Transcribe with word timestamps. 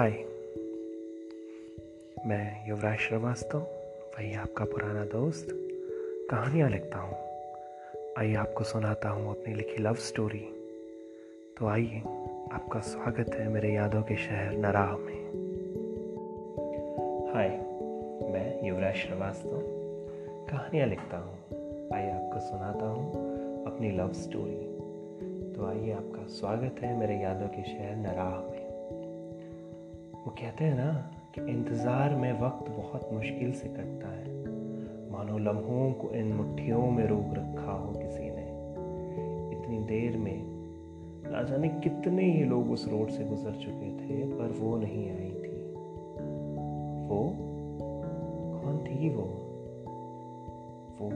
हाय। 0.00 0.10
मैं 2.26 2.68
युवराज 2.68 2.98
श्रीवास्तव 2.98 3.58
वही 3.58 4.32
आपका 4.34 4.64
पुराना 4.64 5.04
दोस्त, 5.04 5.48
कहानियाँ 6.30 6.68
लिखता 6.70 6.98
हूँ। 6.98 7.16
आइए 8.18 8.34
आपको 8.34 8.64
सुनाता 8.64 9.08
हूँ 9.08 9.30
अपनी 9.30 9.54
लिखी 9.54 9.82
लव 9.82 9.94
स्टोरी 9.94 10.38
तो 11.58 11.66
आइए, 11.66 11.98
आपका 12.52 12.80
स्वागत 12.80 13.34
है 13.34 13.48
मेरे 13.48 13.74
यादों 13.74 14.02
के 14.02 14.16
शहर 14.16 14.56
नराह 14.56 14.96
में। 14.96 15.20
हाय, 17.34 17.48
मैं 18.32 18.68
युवराज 18.68 18.94
श्रीवास्तव 18.94 19.62
कहानियाँ 20.50 20.86
लिखता 20.86 21.18
हूँ। 21.18 21.36
आइए 21.94 22.10
आपको 22.10 22.40
सुनाता 22.40 22.86
हूँ 22.86 23.64
अपनी 23.66 23.90
लव 23.90 24.12
स्टोरी 24.12 24.56
तो 25.54 25.66
आइए, 25.66 25.92
आपका 25.92 26.26
स्वागत 26.30 26.82
है 26.82 26.98
मेरे 26.98 27.20
यादों 27.22 27.48
के 27.48 27.62
शहर 27.62 27.96
नराह 27.96 28.50
में। 28.50 28.59
वो 30.20 30.30
कहते 30.30 30.64
हैं 30.64 30.76
ना 30.76 31.10
कि 31.34 31.40
इंतज़ार 31.40 32.14
में 32.14 32.32
वक्त 32.40 32.70
बहुत 32.70 33.08
मुश्किल 33.12 33.52
से 33.52 33.68
कटता 33.68 34.08
है। 34.08 34.34
मानो 35.10 35.38
लम्हों 35.38 35.92
को 35.92 36.10
इन 36.10 36.32
मुट्ठियों 36.32 36.90
में 36.90 37.06
रोक 37.06 37.34
रखा 37.34 37.72
हो 37.72 37.92
किसी 37.92 38.30
ने। 38.30 38.44
इतनी 39.58 39.78
देर 39.78 40.16
में 40.16 40.42
ना 41.32 41.42
जाने 41.42 41.68
कितने 41.68 42.32
ही 42.32 42.44
लोग 42.44 42.70
उस 42.70 42.88
रोड 42.88 43.08
से 43.08 43.24
गुजर 43.24 43.52
चुके 43.52 43.90
थे, 43.90 44.38
पर 44.38 44.52
वो 44.60 44.76
नहीं 44.76 45.10
आई 45.10 45.30
थी। 45.30 45.56
वो 47.08 47.36
कौन 48.60 48.78
थी 48.78 49.08
वो? 49.08 49.24
वो 51.00 51.10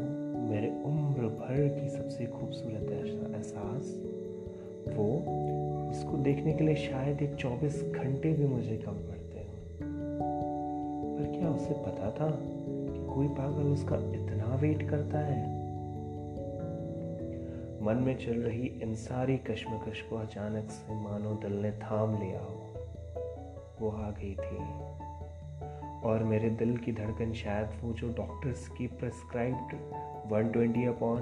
मेरे 0.50 0.82
उम्र 0.84 1.23
भर 1.23 1.80
की 1.80 1.88
सबसे 1.88 2.26
खूबसूरत 2.26 2.90
एहसास। 2.92 4.00
वो 4.96 5.07
जिसको 5.93 6.16
देखने 6.16 6.52
के 6.52 6.65
लिए 6.65 6.74
शायद 6.74 7.23
एक 7.23 7.35
चौबीस 7.35 7.93
घंटे 7.96 8.32
भी 8.32 8.46
मुझे 8.46 8.77
कम 8.77 8.93
पड़ते 8.93 9.38
हो। 9.38 9.54
पर 11.18 11.38
क्या 11.38 11.49
उसे 11.49 11.74
पता 11.74 12.10
था 12.10 12.30
कि 12.30 13.15
कोई 13.15 13.29
पागल 13.29 13.63
उसका 13.63 13.96
इतना 13.96 14.57
वेट 14.57 14.91
करता 14.91 15.18
है? 15.18 15.65
मन 17.82 17.95
में 17.95 18.18
चल 18.18 18.32
रही 18.32 18.66
इन 18.66 18.95
सारी 18.95 19.37
कश्मकश 19.37 20.01
को 20.01 20.16
अचानक 20.16 20.71
से 20.71 20.95
मानो 20.95 21.32
दल 21.32 21.52
ने 21.52 21.73
थाम 21.73 22.23
लिया 22.23 22.41
हो। 22.41 22.60
वो 23.80 23.91
आ 23.91 24.10
गई 24.10 24.35
थी। 24.35 24.85
और 26.01 26.24
मेरे 26.24 26.51
दिल 26.51 26.76
की 26.76 26.93
धड़कन 26.93 27.32
शायद 27.32 27.66
वो 27.85 27.93
जो 27.93 28.09
डॉक्टर्स 28.09 28.69
की 28.69 28.87
प्रेस्क्राइब्ड 28.87 29.74
120 30.32 30.87
अपॉन 30.87 31.21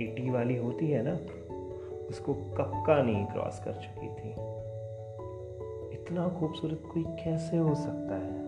80 0.00 0.30
वाली 0.30 0.56
होती 0.56 0.90
है 0.90 1.02
ना? 1.02 1.18
उसको 2.12 2.34
कब 2.34 2.84
का 2.86 3.02
नहीं 3.02 3.26
क्रॉस 3.26 3.64
कर 3.64 3.72
चुकी 3.72 4.08
थी। 4.08 4.30
इतना 5.92 6.28
खूबसूरत 6.28 6.82
कोई 6.94 7.04
कैसे 7.04 7.56
हो 7.56 7.74
सकता 7.74 8.14
है? 8.14 8.42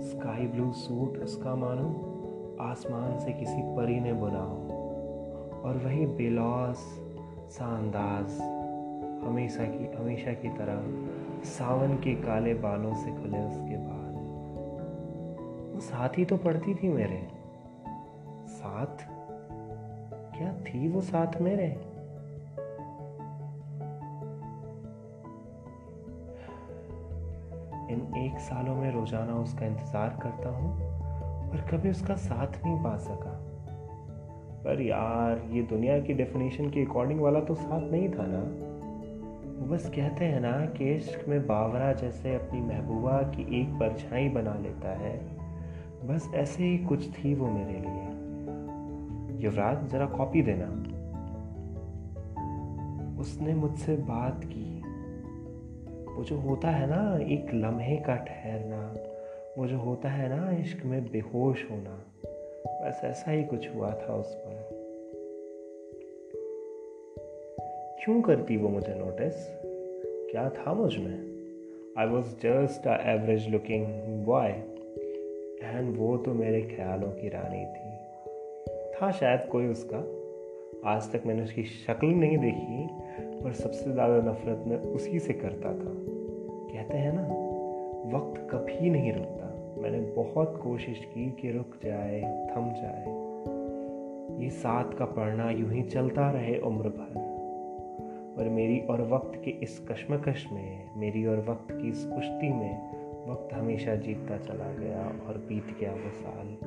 स्काई 0.00 0.46
ब्लू 0.46 0.72
सूट 0.72 1.18
उसका 1.18 1.54
मानो 1.54 1.88
आसमान 2.60 3.18
से 3.18 3.32
किसी 3.32 3.62
परी 3.62 4.00
ने 4.00 4.12
बुना 4.12 4.42
हो। 4.42 4.68
और 5.64 5.82
वही 5.84 6.06
बेलौस 6.06 6.76
सा 7.50 7.76
अंदाज 7.76 8.40
हमेशा 9.28 9.64
की 9.64 9.92
हमेशा 9.96 10.32
की 10.32 10.48
तरह 10.48 10.80
सावन 11.44 11.94
के 11.94 12.14
काले 12.14 12.54
बालों 12.54 12.94
से 12.94 13.10
खुले 13.10 13.38
उसके 13.38 13.76
बाल। 13.76 14.14
वो 15.74 15.80
साथ 15.80 16.18
ही 16.18 16.24
तो 16.24 16.36
पड़ती 16.36 16.74
थी 16.74 16.88
मेरे। 16.88 17.28
साथ? 18.48 19.08
क्या 20.38 20.52
थी 20.52 20.88
वो 20.88 21.00
साथ 21.00 21.40
मेरे? 21.40 21.87
इन 27.90 28.14
एक 28.16 28.38
सालों 28.38 28.74
में 28.76 28.92
रोज़ाना 28.92 29.34
उसका 29.34 29.66
इंतज़ार 29.66 30.18
करता 30.22 30.48
हूँ 30.48 30.78
पर 31.50 31.60
कभी 31.70 31.90
उसका 31.90 32.14
साथ 32.14 32.64
नहीं 32.66 32.76
पा 32.76 32.96
सका। 32.96 33.38
पर 34.64 34.80
यार, 34.80 35.42
ये 35.50 35.62
दुनिया 35.62 36.00
की 36.00 36.14
डेफिनेशन 36.14 36.70
के 36.70 36.84
अकॉर्डिंग 36.84 37.20
वाला 37.20 37.40
तो 37.40 37.54
साथ 37.54 37.90
नहीं 37.90 38.08
था 38.08 38.26
ना? 38.26 38.40
बस 39.66 39.90
कहते 39.96 40.24
हैं 40.24 40.40
ना 40.40 40.66
कि 40.66 40.94
इश्क 40.94 41.28
में 41.28 41.46
बावरा 41.46 41.92
जैसे 41.92 42.34
अपनी 42.34 42.60
महबूबा 42.60 43.22
की 43.22 43.60
एक 43.60 43.68
परछाई 43.68 44.28
बना 44.28 44.54
लेता 44.54 44.98
है। 44.98 45.18
बस 46.08 46.30
ऐसे 46.34 46.64
ही 46.64 46.78
कुछ 46.78 47.10
थी 47.10 47.34
वो 47.34 47.46
मेरे 47.46 47.72
लिए। 47.72 48.08
युवराज, 49.44 49.88
ज़रा 49.88 50.06
कॉपी 50.06 50.42
देना। 50.42 50.66
उसने 53.20 53.54
मुझसे 53.54 53.96
बात 53.96 54.40
की। 54.44 54.67
वो 56.18 56.24
जो 56.24 56.36
होता 56.36 56.68
है 56.68 56.86
ना, 56.86 57.18
एक 57.34 57.46
लम्हे 57.54 57.96
का 57.96 58.16
ठहरना, 58.16 58.94
वो 59.58 59.66
जो 59.66 59.78
होता 59.78 60.08
है 60.08 60.28
ना, 60.28 60.60
इश्क 60.60 60.84
में 60.84 61.10
बेहोश 61.10 61.70
होना, 61.70 62.12
बस 62.66 63.00
ऐसा 63.04 63.30
ही 63.30 63.44
कुछ 63.44 63.74
हुआ 63.74 63.90
था 63.90 64.14
उस 64.14 64.34
पर। 64.34 64.68
क्यों 68.04 68.22
करती 68.22 68.56
वो 68.56 68.68
मुझे 68.68 68.94
नोटिस 68.94 69.34
क्या 70.30 70.50
था 70.50 70.74
मुझमें? 70.74 71.18
I 71.98 72.06
was 72.06 72.26
just 72.26 72.86
a 72.86 73.10
average 73.10 73.48
looking 73.48 73.86
boy 74.24 74.50
and 75.62 75.96
वो 75.96 76.16
तो 76.16 76.34
मेरे 76.34 76.62
ख्यालों 76.62 77.10
की 77.10 77.28
रानी 77.28 77.64
थी। 77.64 77.98
था 78.92 79.10
शायद 79.10 79.40
कोई 79.40 79.66
उसका? 79.66 79.98
आज 80.90 81.12
तक 81.12 81.26
मैंने 81.26 81.42
उसकी 81.42 81.64
शक्ल 81.64 82.06
नहीं 82.06 82.38
देखी 82.38 83.07
पर 83.44 83.52
सबसे 83.52 83.92
ज़्यादा 83.92 84.16
नफरत 84.30 84.64
मैं 84.66 84.76
उसी 84.76 85.18
से 85.18 85.32
करता 85.32 85.68
था। 85.68 85.94
कहते 86.72 86.98
हैं 86.98 87.12
ना, 87.12 87.22
वक्त 88.18 88.48
कभी 88.50 88.90
नहीं 88.90 89.12
रुकता। 89.12 89.48
मैंने 89.82 90.00
बहुत 90.00 90.60
कोशिश 90.62 90.98
की 90.98 91.30
कि 91.30 91.50
रुक 91.50 91.76
जाए, 91.84 92.20
थम 92.20 92.70
जाए। 92.70 93.28
ये 94.44 94.50
साथ 94.50 94.92
का 94.92 95.04
पढ़ना 95.04 95.50
यूँ 95.50 95.70
ही 95.70 95.82
चलता 95.82 96.30
रहे 96.30 96.58
उम्र 96.58 96.88
भर। 96.88 97.28
पर 98.36 98.48
मेरी 98.48 98.80
और 98.80 99.02
वक्त 99.02 99.42
के 99.44 99.50
इस 99.50 99.86
कश्मकश 99.88 100.46
में, 100.52 100.90
मेरी 100.96 101.26
और 101.26 101.38
वक्त 101.48 101.72
की 101.72 101.88
इस 101.88 102.04
कुश्ती 102.04 102.52
में, 102.52 102.98
वक्त 103.30 103.54
हमेशा 103.54 103.94
जीतता 103.94 104.36
चला 104.38 104.72
गया 104.72 105.28
और 105.28 105.38
बीत 105.48 105.76
गया 105.80 105.92
वो 105.92 106.10
साल। 106.10 106.58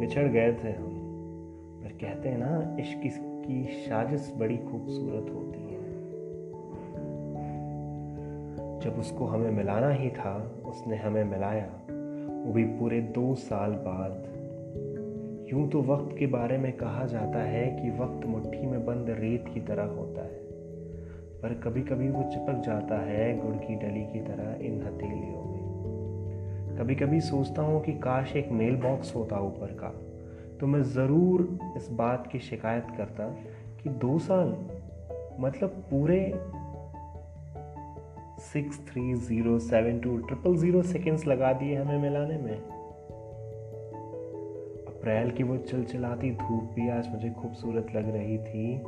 बिछड़ 0.00 0.28
गए 0.28 0.52
थे 0.52 0.70
हम। 0.70 1.00
पर 1.84 1.88
कहते 1.88 2.28
हैं 2.28 2.38
ना, 2.38 2.76
इश्क 2.80 3.23
साजिश 3.52 4.34
बड़ी 4.36 4.56
खूबसूरत 4.56 5.34
होती 5.34 5.60
है। 5.60 5.74
जब 8.80 8.96
उसको 8.98 9.24
हमें 9.24 9.50
मिलाना 9.50 9.90
ही 9.90 10.10
था, 10.10 10.62
उसने 10.64 10.96
हमें 10.96 11.24
मिलाया। 11.24 11.66
वो 12.46 12.52
भी 12.52 12.64
पूरे 12.64 13.00
दो 13.00 13.34
साल 13.34 13.70
बाद। 13.70 14.34
यूँ 15.52 15.68
तो 15.68 15.82
वक्त 15.82 16.18
के 16.18 16.26
बारे 16.26 16.58
में 16.58 16.72
कहा 16.72 17.06
जाता 17.06 17.38
है 17.38 17.82
कि 17.82 17.90
वक्त 17.90 18.26
मुट्ठी 18.26 18.66
में 18.66 18.86
बंद 18.86 19.06
रेत 19.10 19.44
की 19.54 19.60
तरह 19.60 19.84
होता 19.84 20.22
है। 20.22 20.44
पर 21.42 21.54
कभी 21.54 21.82
कभी 21.82 22.08
वो 22.08 22.22
चिपक 22.22 22.62
जाता 22.66 22.98
है 22.98 23.46
गुड़ 23.46 23.56
की 23.56 23.74
डली 23.74 24.04
की 24.04 24.20
तरह 24.20 24.64
इन 24.66 24.82
हथेलियों 24.82 25.44
में। 25.44 25.64
कभी 26.78 26.94
कभी 26.94 27.20
सोचता 27.20 27.62
हूँ 27.62 27.82
कि 27.82 27.92
काश 27.92 28.36
एक 28.36 28.48
मेल 28.52 28.76
बॉक्स 28.76 29.16
होता 29.16 29.40
ऊपर 29.40 29.66
का। 29.66 30.13
तो 30.60 30.66
मैं 30.66 30.82
ज़रूर 30.82 31.58
इस 31.76 31.88
बात 31.90 32.28
की 32.32 32.38
शिकायत 32.38 32.86
करता 32.96 33.24
कि 33.82 33.88
दो 33.88 34.18
साल 34.18 34.56
मतलब 35.40 35.70
पूरे 35.90 36.34
six 38.40 38.78
three 38.78 39.14
zero 39.14 39.58
seven 39.58 39.98
two 39.98 40.16
triple 40.16 40.56
zero 40.56 40.82
seconds 40.82 41.26
लगा 41.26 41.52
दिए 41.52 41.76
हमें 41.76 41.98
मिलाने 41.98 42.38
में। 42.38 42.56
अप्रैल 44.86 45.30
की 45.30 45.42
वो 45.42 45.56
चिलचिलाती 45.56 46.30
धूप 46.30 46.62
भी 46.62 46.88
आज 46.88 47.08
मुझे 47.08 47.30
खूबसूरत 47.30 47.86
लग 47.96 48.14
रही 48.14 48.38
थी, 48.38 48.78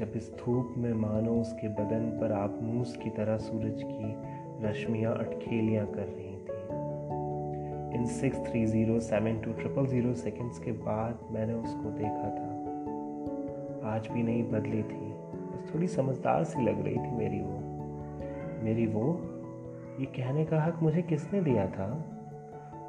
जब 0.00 0.12
इस 0.16 0.32
धूप 0.32 0.74
में 0.76 0.92
मानो 0.92 1.40
उसके 1.40 1.68
बदन 1.68 2.18
पर 2.20 2.32
आप 2.32 2.50
आबनूस 2.50 2.96
की 2.96 3.10
तरह 3.10 3.38
सूरज 3.38 3.82
की 3.82 4.16
रश्मियाँ 4.68 5.14
अटखेलियाँ 5.14 5.86
कर 5.86 6.02
रही 6.02 6.27
इन 7.94 8.04
six 8.06 8.38
three 8.38 8.66
zero 8.66 9.00
seven 9.00 9.38
two 9.38 9.52
triple 9.52 9.86
zero 9.86 10.14
seconds 10.14 10.58
के 10.58 10.72
बाद 10.72 11.18
मैंने 11.30 11.54
उसको 11.54 11.90
देखा 11.90 12.28
था। 12.30 12.48
आज 13.88 14.08
भी 14.08 14.22
नहीं 14.22 14.42
बदली 14.42 14.82
थी, 14.82 15.12
बस 15.32 15.74
थोड़ी 15.74 15.86
समझदार 15.86 16.44
सी 16.44 16.62
लग 16.62 16.84
रही 16.84 16.96
थी 16.96 17.10
मेरी 17.10 17.40
वो। 17.40 17.58
मेरी 18.64 18.86
वो, 18.86 19.20
ये 20.00 20.06
कहने 20.06 20.44
का 20.44 20.62
हक 20.62 20.82
मुझे 20.82 21.02
किसने 21.02 21.40
दिया 21.40 21.66
था? 21.66 22.14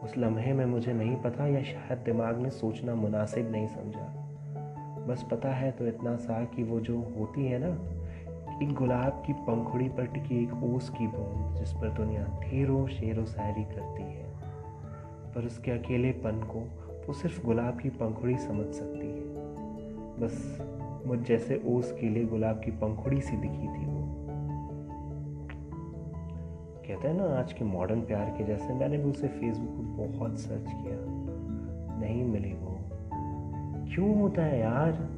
उस 0.04 0.18
लम्हे 0.18 0.54
में 0.54 0.66
मुझे 0.66 0.94
नहीं 0.94 1.16
पता 1.16 1.48
या 1.48 1.64
शायद 1.64 2.00
दिमाग 2.00 2.40
ने 2.40 2.50
सोचना 2.50 2.96
मुनासिब 2.96 3.52
नहीं 3.52 3.68
समझा। 3.68 4.16
बस 5.08 5.26
पता 5.32 5.50
है 5.50 5.72
तो 5.72 5.88
इतना 5.88 6.16
सा 6.16 6.46
कि 6.46 6.64
वो 6.64 6.80
जो 6.80 7.00
होती 7.00 7.46
है 7.46 7.60
ना 7.62 7.90
एक 8.64 8.74
गुलाब 8.74 9.24
की 9.26 9.34
पंखुड़ी 9.34 9.90
पर 9.90 10.06
टिकी 10.06 10.44
एक 10.44 10.64
ओस 10.64 10.90
की 10.90 11.08
बूंद 11.08 11.56
जिस 11.56 11.74
पर 11.74 11.90
दुनिया 11.90 12.40
ढेरों 12.44 12.88
शेरों 12.88 13.26
शायरी 13.26 13.64
करती 13.64 14.04
है। 14.04 14.29
पर 15.40 15.46
उसके 15.46 15.72
अकेलेपन 15.72 16.32
को 16.32 16.60
वो 17.08 17.14
सिर्फ़ 17.14 17.46
गुलाब 17.46 17.80
की 17.80 17.90
पंखुड़ी 17.90 18.38
समझ 18.38 18.66
सकती 18.66 19.08
है। 19.08 19.22
बस 20.20 20.62
मुझ 21.08 21.20
जैसे 21.20 21.64
ओस 21.68 21.92
के 21.92 22.10
लिए 22.10 22.26
गुलाब 22.26 22.62
की 22.66 22.72
पंखुड़ी 22.72 23.22
सी 23.22 23.38
दिखी 23.38 23.68
थी 23.68 23.86
वो। 23.86 24.26
कहते 26.88 27.08
हैं 27.08 27.14
ना, 27.14 27.24
आज 27.24 27.54
के 27.54 27.66
मॉडर्न 27.66 28.02
प्यार 28.02 28.36
के 28.38 28.44
जैसे 28.44 28.74
मैंने 28.74 28.98
भी 28.98 29.04
उसे 29.04 29.28
फेसबुक 29.28 29.70
पर 29.70 30.18
बहुत 30.18 30.40
सर्च 30.40 30.66
किया। 30.68 30.98
नहीं 32.00 32.24
मिली 32.24 32.54
वो। 32.54 32.78
क्यों 33.96 34.22
होता 34.22 34.44
है 34.44 34.60
यार? 34.60 35.10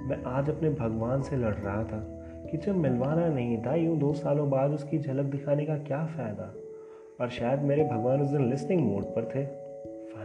मैं 0.00 0.24
आज 0.24 0.50
अपने 0.50 0.70
भगवान 0.70 1.22
से 1.22 1.36
लड़ 1.36 1.54
रहा 1.54 1.84
था 1.84 1.98
कि 2.50 2.56
जब 2.56 2.76
मिलवाना 2.76 3.28
नहीं 3.28 3.62
था, 3.66 3.74
यूँ 3.74 3.98
दो 3.98 4.12
सालों 4.12 4.50
बाद 4.50 4.70
उसकी 4.70 4.98
झलक 4.98 5.24
दिखाने 5.24 5.66
का 5.66 5.78
क्या 5.78 6.06
फ़ायदा? 6.06 6.54
और 7.20 7.28
शायद 7.28 7.60
मेरे 7.60 7.84
भगवान 7.84 8.20
उस 8.20 8.28
दिन 8.28 8.50
लिसनिंग 8.50 8.92
मोड 8.92 9.04
पर 9.04 9.24
थे। 9.34 9.57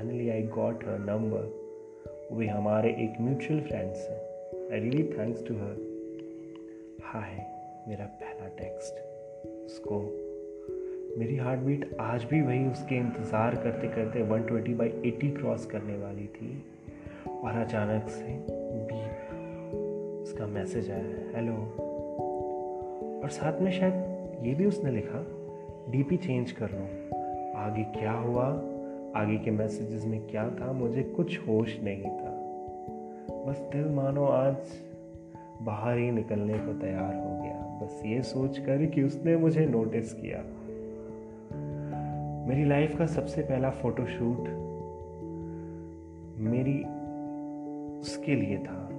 Finally 0.04 0.30
I 0.30 0.42
got 0.42 0.84
her 0.86 1.00
number 1.00 2.36
वे 2.36 2.48
हमारे 2.48 2.90
एक 2.90 3.22
म्यूचुअल 3.22 3.60
फ्रेंड्स 3.60 4.10
हैं। 4.10 4.18
I 4.72 4.80
really 4.80 5.04
thanks 5.04 5.44
to 5.48 5.54
her 5.54 5.76
hi 7.04 7.36
मेरा 7.88 8.06
पहला 8.06 8.48
टेक्स्ट 8.48 8.94
उसको। 9.66 10.00
मेरी 11.20 11.36
हार्ट 11.36 11.60
बीट 11.60 11.96
आज 12.00 12.24
भी 12.24 12.42
वही 12.42 12.66
उसके 12.68 12.96
इंतज़ार 12.96 13.56
करते 13.56 13.88
करते 13.88 14.24
120 14.24 14.48
ट्वेंटी 14.48 14.74
बाई 14.74 14.88
एटी 15.06 15.30
क्रॉस 15.32 15.66
करने 15.66 15.98
वाली 15.98 16.28
थी। 16.28 16.66
और 17.44 17.52
अचानक 17.52 18.10
से 18.10 18.38
बीप 18.92 19.32
उसका 20.24 20.48
मैसेज 20.48 20.92
आया। 20.92 21.38
हेलो 21.38 21.56
और 23.24 23.30
साथ 23.30 23.62
में 23.62 23.72
शायद 23.72 24.46
ये 24.46 24.56
भी 24.56 24.66
उसने 24.66 24.92
लिखा 24.92 25.26
डीपी 25.92 26.18
चेंज 26.18 26.52
कर 26.52 26.70
लो। 26.72 26.86
आगे 27.60 27.84
क्या 27.84 28.12
हुआ? 28.12 28.73
आगे 29.16 29.38
के 29.38 29.52
मैसेजेस 29.52 30.06
में 30.06 30.28
क्या 30.28 30.50
था? 30.50 30.72
मुझे 30.72 31.04
कुछ 31.04 31.40
होश 31.48 31.80
नहीं 31.84 32.04
था। 32.04 32.40
बस 33.46 33.70
दिल 33.74 33.90
मानो 33.90 34.26
आज 34.26 34.56
बाहर 35.62 35.98
ही 35.98 36.12
निकलने 36.12 36.54
को 36.54 36.74
तैयार 36.74 37.16
हो 37.16 37.42
गया। 37.42 37.80
बस 37.84 38.04
ये 38.06 38.22
सोच 38.22 38.58
कर 38.60 38.86
कि 38.86 39.04
उसने 39.04 39.38
मुझे 39.38 39.66
नोटिस 39.66 40.14
किया। 40.14 40.44
मेरी 42.48 42.66
लाइफ 42.66 42.98
का 42.98 43.06
सबसे 43.06 43.42
पहला 43.42 43.70
फोटोशूट 43.70 44.40
मेरी 46.38 46.84
उसके 48.00 48.36
लिए 48.36 48.58
था। 48.58 48.90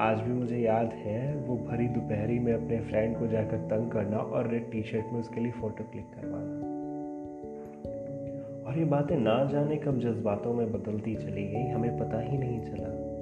आज 0.00 0.20
भी 0.20 0.32
मुझे 0.32 0.58
याद 0.58 0.86
है, 0.86 1.36
वो 1.36 1.56
भरी 1.56 1.88
दोपहरी 1.88 2.38
में 2.38 2.54
अपने 2.54 2.80
फ्रेंड 2.80 3.18
को 3.18 3.26
जाकर 3.26 3.56
तंग 3.56 3.90
करना 3.90 4.18
और 4.18 4.48
रेड 4.48 4.70
टी 4.70 4.82
शर्ट 4.82 5.12
में 5.12 5.20
उसके 5.20 5.40
लिए 5.40 5.52
फ़ोटो 5.52 5.84
क्लिक 5.84 6.04
करवाना। 6.04 6.73
और 8.66 8.78
ये 8.78 8.84
बातें 8.84 9.16
ना 9.16 9.44
जाने 9.44 9.76
कब 9.76 9.98
जज्बातों 9.98 10.54
में 10.54 10.72
बदलती 10.72 11.14
चली 11.14 11.48
गई, 11.48 11.66
हमें 11.66 11.98
पता 11.98 12.20
ही 12.20 12.38
नहीं 12.38 12.60
चला। 12.60 13.14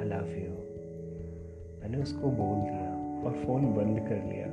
आई 0.00 0.04
लव 0.04 0.56
मैंने 1.82 2.02
उसको 2.02 2.26
बोल 2.26 2.70
दिया 2.70 3.22
और 3.24 3.32
फ़ोन 3.32 3.74
बंद 3.74 4.00
कर 4.00 4.24
लिया। 4.24 4.46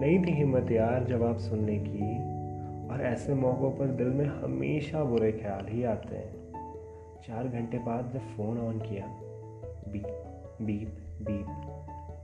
नहीं 0.00 0.24
थी 0.24 0.30
हिम्मत 0.30 0.70
यार 0.70 1.04
जवाब 1.04 1.36
सुनने 1.36 1.78
की। 1.78 2.34
और 2.88 3.00
ऐसे 3.02 3.34
मौक़ों 3.34 3.70
पर 3.70 3.86
दिल 3.86 4.06
में 4.06 4.26
हमेशा 4.26 5.04
बुरे 5.04 5.32
ख्याल 5.32 5.66
ही 5.68 5.84
आते 5.84 6.16
हैं। 6.16 6.50
चार 7.26 7.48
घंटे 7.48 7.78
बाद 7.78 8.10
जब 8.14 8.20
फ़ोन 8.20 8.60
ऑन 8.60 8.78
किया, 8.78 9.06
बीप 9.92 10.06
बीप 10.62 10.88
बीप, 11.22 11.46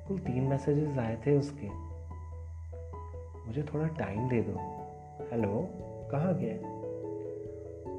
कुल 0.08 0.18
तीन 0.18 0.44
मैसेजेस 0.44 0.98
आए 0.98 1.16
थे 1.26 1.38
उसके। 1.38 1.66
मुझे 3.46 3.62
थोड़ा 3.62 3.86
टाइम 3.86 4.28
दे 4.28 4.42
दो। 4.42 4.56
हेलो, 5.32 5.68
कहाँ 6.10 6.38
गए? 6.38 6.79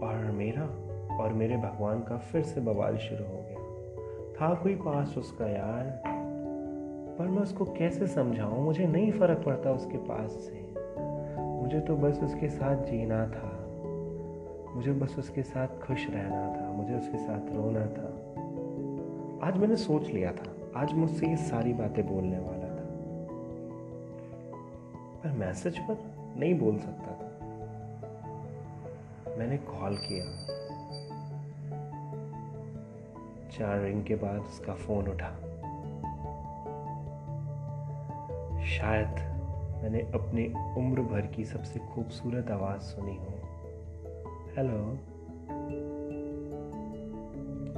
और 0.03 0.31
मेरा 0.31 0.91
और 1.17 1.33
मेरे 1.33 1.57
भगवान 1.57 1.99
का 1.99 2.17
फिर 2.17 2.43
से 2.43 2.61
बवाल 2.61 2.97
शुरू 2.97 3.23
हो 3.23 3.35
गया। 3.35 3.51
था 4.31 4.55
कोई 4.55 4.75
पास 4.75 5.17
उसका 5.17 5.47
यार? 5.47 6.03
पर 7.19 7.27
मैं 7.27 7.41
उसको 7.41 7.65
कैसे 7.65 8.07
समझाऊं? 8.07 8.61
मुझे 8.61 8.87
नहीं 8.87 9.11
फ़र्क 9.11 9.43
पड़ता 9.45 9.71
उसके 9.71 9.97
पास 9.97 10.31
से। 10.31 10.71
मुझे 11.61 11.79
तो 11.79 11.95
बस 11.95 12.23
उसके 12.23 12.49
साथ 12.49 12.83
जीना 12.83 13.27
था। 13.27 13.57
मुझे 14.75 14.91
बस 14.91 15.15
उसके 15.19 15.43
साथ 15.43 15.67
खुश 15.67 16.07
रहना 16.09 16.55
था। 16.55 16.71
मुझे 16.71 16.95
उसके 16.95 17.17
साथ 17.17 17.39
रोना 17.39 17.85
था। 17.85 18.17
आज 19.47 19.57
मैंने 19.57 19.75
सोच 19.75 20.07
लिया 20.07 20.31
था। 20.31 20.79
आज 20.79 20.93
मुझसे 20.93 21.27
ये 21.27 21.37
सारी 21.37 21.73
बातें 21.73 22.07
बोलने 22.07 22.39
वाला 22.39 22.69
था। 22.69 22.87
पर 25.23 25.37
मैसेज 25.37 25.79
पर 25.79 25.97
नहीं 26.37 26.59
बोल 26.59 26.77
सकता 26.77 27.11
था। 27.11 27.30
मैंने 29.41 29.57
कॉल 29.57 29.95
किया। 29.95 30.25
चार 33.51 33.79
रिंग 33.79 34.03
के 34.03 34.15
बाद 34.15 34.39
उसका 34.39 34.73
फ़ोन 34.73 35.07
उठा। 35.07 35.29
शायद 38.65 39.07
मैंने 39.83 39.99
अपनी 39.99 40.53
उम्र 40.77 41.01
भर 41.01 41.21
की 41.21 41.45
सबसे 41.45 41.79
खूबसूरत 41.79 42.51
आवाज़ 42.51 42.81
सुनी 42.81 43.15
हो। 43.15 43.39
हेलो 44.57 44.97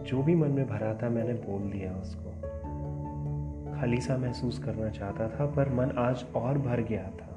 जो 0.03 0.23
भी 0.23 0.35
मन 0.35 0.47
में 0.47 0.67
भरा 0.67 0.93
था 0.93 1.09
मैंने 1.09 1.33
बोल 1.33 1.71
दिया 1.71 1.93
उसको। 1.93 2.31
खाली 3.79 4.01
सा 4.01 4.17
महसूस 4.17 4.63
करना 4.63 4.89
चाहता 4.89 5.27
था, 5.27 5.45
पर 5.45 5.69
मन 5.69 5.91
आज 5.97 6.25
और 6.35 6.57
भर 6.57 6.81
गया 6.81 7.03
था। 7.03 7.29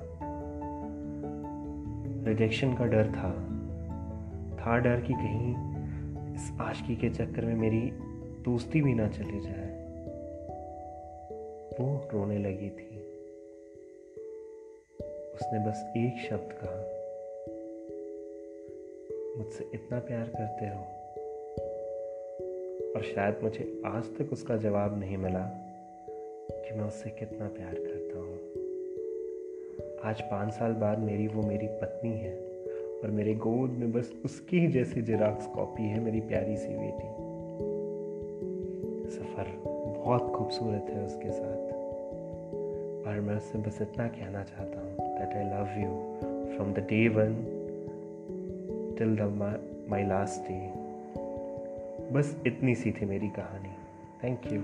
रिजेक्शन 2.28 2.74
का 2.74 2.84
डर 2.84 3.12
था। 3.12 3.55
था 4.66 4.78
डर 4.78 5.00
कि 5.00 5.12
कहीं 5.12 5.54
इस 6.34 6.60
आशकी 6.60 6.96
के 6.96 7.10
चक्कर 7.10 7.44
में 7.44 7.54
मेरी 7.54 7.90
दोस्ती 8.42 8.80
भी 8.82 8.94
ना 8.94 9.08
चली 9.08 9.40
जाए। 9.40 9.86
वो 11.80 12.08
रोने 12.12 12.38
लगी 12.38 12.70
थी। 12.70 12.96
उसने 15.34 15.58
बस 15.58 15.92
एक 15.96 16.26
शब्द 16.30 16.48
कहा, 16.52 16.92
मुझसे 19.38 19.70
इतना 19.74 19.98
प्यार 19.98 20.24
करते 20.24 20.66
हो। 20.66 20.80
और 22.96 23.02
शायद 23.02 23.40
मुझे 23.42 23.82
आज 23.86 24.04
तक 24.04 24.32
उसका 24.32 24.56
जवाब 24.56 25.00
नहीं 25.00 25.16
मिला 25.16 25.50
कि 26.50 26.74
मैं 26.74 26.84
उससे 26.84 27.10
कितना 27.10 27.48
प्यार 27.48 27.74
करता 27.74 28.18
हूँ। 28.18 28.38
आज 30.10 30.20
पाँच 30.20 30.52
साल 30.52 30.72
बाद 30.72 30.98
मेरी 30.98 31.28
वो 31.28 31.42
मेरी 31.42 31.66
पत्नी 31.66 32.18
है। 32.18 32.55
और 33.04 33.10
मेरे 33.10 33.34
गोद 33.34 33.70
में 33.70 33.92
बस 33.92 34.14
उसकी 34.24 34.60
ही 34.60 34.66
जैसी 34.66 35.02
जेराक्स 35.02 35.46
कॉपी 35.46 35.82
है, 35.82 36.00
मेरी 36.00 36.20
प्यारी 36.20 36.56
सी 36.56 36.68
बेटी। 36.68 37.26
सफ़र 39.10 39.62
बहुत 39.98 40.32
खूबसूरत 40.32 40.86
है 40.90 41.06
उसके 41.06 41.32
साथ। 41.32 41.66
और 43.06 43.20
मैं 43.20 43.36
उससे 43.36 43.58
बस 43.58 43.78
इतना 43.82 44.08
कहना 44.08 44.42
चाहता 44.42 44.80
हूँ 44.80 44.96
that 44.96 45.20
I 45.20 45.44
love 45.44 45.82
you 45.82 45.88
from 46.56 46.72
the 46.72 46.78
day 46.78 47.08
one 47.08 47.44
till 48.98 49.16
the 49.16 49.60
my 49.92 50.08
last 50.08 50.50
day 50.50 50.72
बस 52.12 52.42
इतनी 52.46 52.74
सी 52.74 52.92
थी 52.92 53.06
मेरी 53.06 53.28
कहानी। 53.28 53.70
Thank 54.24 54.52
you 54.52 54.60